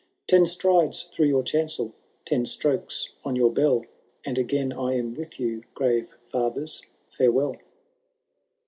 [0.25, 1.93] Ten strides through your chancel,
[2.25, 3.83] ten strokes on your beU,
[4.25, 6.81] And again I am with you— grave flathers,
[7.15, 7.59] fiurewell.''